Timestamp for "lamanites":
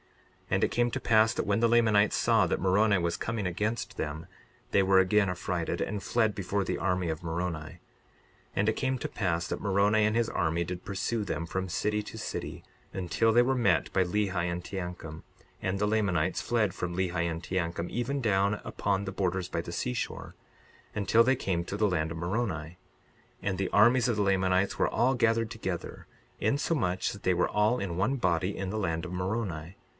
1.69-2.15, 15.87-16.41, 24.23-24.77